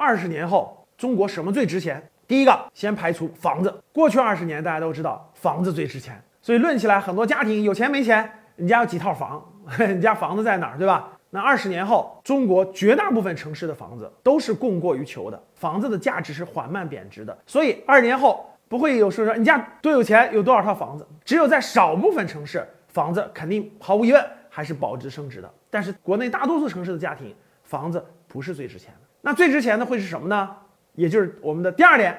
[0.00, 2.02] 二十年后中国什么最值钱？
[2.26, 3.70] 第一个，先排除房子。
[3.92, 9.46] 过去二十年大家都知道房子最值钱，所以论起来，很多家庭有钱没钱，你家有几套房，
[9.94, 11.10] 你家房子在哪儿，对吧？
[11.28, 25.54] 那二十年后，中国绝大部分城市的房子都是供过于求的，房子的价值是缓慢贬值的，所以二十年后不会有说说你家多有钱，有多少套房子，只有在少部分城市，房子肯定毫无疑问还是保值升值的。
[25.68, 29.09] 但是国内大多数城市的家庭，房子不是最值钱的。
[29.20, 30.56] 那最值钱的会是什么呢？
[30.94, 32.16] 也就是我们的第二点，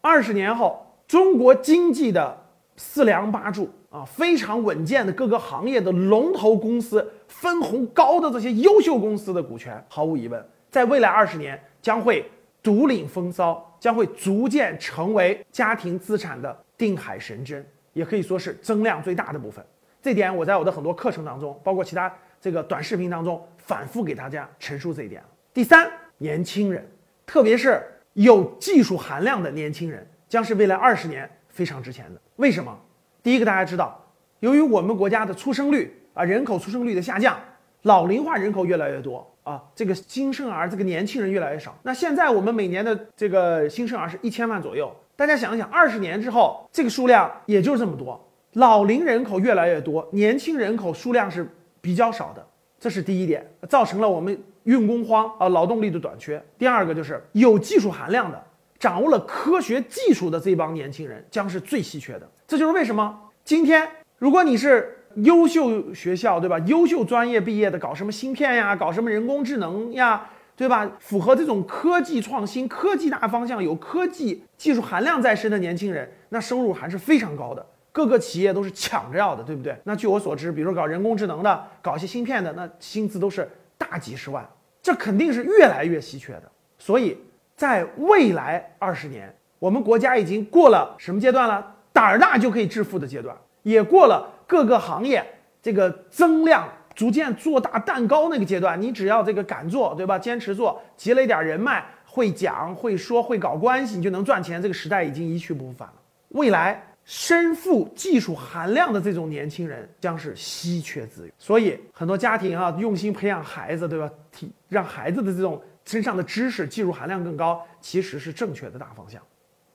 [0.00, 2.36] 二十年后中国经济的
[2.76, 12.24] 四梁八柱啊，非常稳健的各个行业的龙头公司、分红高的这些优秀公司的股权，毫无疑问，在未来二十年将会
[12.62, 19.64] 独领风骚，将会逐渐成为家庭资产的定海神针，也可以说是增量最大的部分。
[20.02, 25.22] 这点我在我的很多课程当中，包括其他这个短视频当中，反复给大家陈述这一点。
[25.52, 26.88] 第三，年轻人，
[27.26, 27.82] 特别是。
[28.14, 32.20] 有技术含量的年轻人将是未来二十年非常值钱的。
[32.36, 32.76] 为什么？
[33.22, 34.04] 第一个，大家知道，
[34.40, 37.38] 由于我们国家的出生率啊，人口出生率的下降，
[37.82, 41.78] 老龄化人口越来越多啊，这个新生儿这个年轻人越来越少。
[41.84, 48.20] 那现在我们每年的这个新生儿是一千万左右，大家想一想，二十年之后这个数量也就这么多，
[48.54, 51.48] 老龄人口越来越多，年轻人口数量是
[51.80, 52.44] 比较少的，
[52.80, 54.36] 这是第一点，造成了我们。
[54.70, 56.40] 运工荒啊，劳动力的短缺。
[56.56, 58.40] 第二个就是有技术含量的，
[58.78, 62.30] 掌握了科学技术的这帮年轻人将是最稀缺的。
[62.46, 66.56] 这就是为什么今天，如果你是优秀学校，对吧？
[66.60, 70.88] 优秀专业毕业的，搞什么芯片呀，搞什么人工智能呀，对吧？
[71.00, 77.66] 符合这种科技创新、科技大方向、有科技技术含量在身的年轻人，那收入还是非常高的。
[77.90, 79.76] 各个企业都是抢着要的，对不对？
[79.82, 83.50] 那据我所知，比如说搞人工智能的，搞一些芯片的，那薪资都是。
[83.80, 84.46] 大几十万，
[84.82, 86.42] 这肯定是越来越稀缺的。
[86.78, 87.16] 所以，
[87.56, 91.74] 在未来二十年，我们国家已经过了什么阶段了？
[91.92, 95.24] 胆儿大就可以致富的阶段，也过了各个行业
[95.60, 98.80] 这个增量、逐渐做大蛋糕那个阶段。
[98.80, 100.18] 你只要这个敢做，对吧？
[100.18, 104.62] 坚持做，积累点人脉，会讲、会说、会搞关系，你就能赚钱。
[104.62, 105.94] 这个时代已经一去不复返了。
[106.28, 106.89] 未来。
[107.12, 114.08] 身负技术含量的这种年轻人将是稀缺资源，所以很多家庭啊用心培养孩子，对吧？
[114.30, 119.20] 提让孩子的这种身上的知识、技术含量更高，其实是正确的大方向。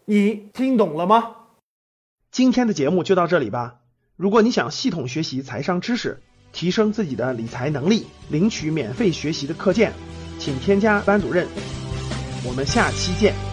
[0.06, 1.36] 你听懂了吗？
[2.32, 3.82] 今天的节目就到这里吧。
[4.16, 6.22] 如果你想系统学习财商知识，
[6.54, 9.92] 提升自己的理财能力，领取免费学习的课件，
[10.40, 11.46] 请添加班主任。
[12.48, 13.45] 我们下期见。